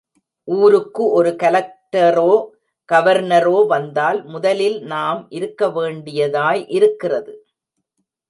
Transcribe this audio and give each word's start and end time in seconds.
ஊருக்கு 0.47 1.03
ஒரு 1.09 1.35
கலக்டரோ 1.43 2.31
கவர்னரோ 2.89 3.67
வந்தால் 3.67 4.23
முதலில் 4.25 4.79
நாம் 4.83 5.27
இருக்கவேண்டியதாய் 5.29 6.63
இருக்கிறது. 6.67 7.33